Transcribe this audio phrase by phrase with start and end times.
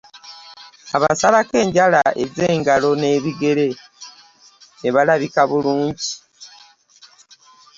[0.95, 3.67] Abasalako enjala ez’engalo n’ebigere
[4.79, 6.11] ne balabika bulungi.